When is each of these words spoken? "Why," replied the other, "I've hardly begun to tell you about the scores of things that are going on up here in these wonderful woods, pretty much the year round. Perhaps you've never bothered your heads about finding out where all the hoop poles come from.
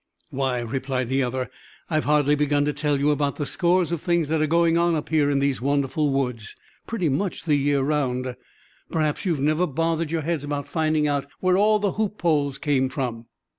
"Why," 0.31 0.61
replied 0.61 1.09
the 1.09 1.21
other, 1.21 1.51
"I've 1.87 2.05
hardly 2.05 2.33
begun 2.33 2.65
to 2.65 2.73
tell 2.73 2.97
you 2.99 3.11
about 3.11 3.35
the 3.35 3.45
scores 3.45 3.91
of 3.91 4.01
things 4.01 4.29
that 4.29 4.41
are 4.41 4.47
going 4.47 4.75
on 4.75 4.95
up 4.95 5.09
here 5.09 5.29
in 5.29 5.37
these 5.37 5.61
wonderful 5.61 6.09
woods, 6.09 6.55
pretty 6.87 7.07
much 7.07 7.43
the 7.43 7.53
year 7.53 7.83
round. 7.83 8.35
Perhaps 8.89 9.25
you've 9.25 9.39
never 9.39 9.67
bothered 9.67 10.09
your 10.09 10.23
heads 10.23 10.43
about 10.43 10.67
finding 10.67 11.07
out 11.07 11.27
where 11.39 11.55
all 11.55 11.77
the 11.77 11.91
hoop 11.91 12.17
poles 12.17 12.57
come 12.57 12.89
from. 12.89 13.27